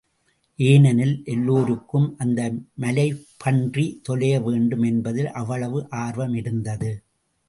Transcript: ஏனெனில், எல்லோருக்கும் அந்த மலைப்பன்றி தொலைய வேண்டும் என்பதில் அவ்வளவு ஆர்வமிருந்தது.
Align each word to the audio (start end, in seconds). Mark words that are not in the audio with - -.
ஏனெனில், 0.59 1.21
எல்லோருக்கும் 1.25 2.15
அந்த 2.17 2.41
மலைப்பன்றி 2.81 3.85
தொலைய 4.01 4.39
வேண்டும் 4.39 4.83
என்பதில் 4.83 5.29
அவ்வளவு 5.31 5.81
ஆர்வமிருந்தது. 5.91 6.91